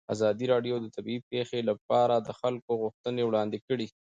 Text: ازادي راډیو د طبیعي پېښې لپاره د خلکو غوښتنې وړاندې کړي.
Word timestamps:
ازادي 0.13 0.45
راډیو 0.53 0.75
د 0.79 0.85
طبیعي 0.95 1.19
پېښې 1.31 1.59
لپاره 1.69 2.15
د 2.19 2.29
خلکو 2.39 2.71
غوښتنې 2.81 3.21
وړاندې 3.25 3.57
کړي. 3.67 3.87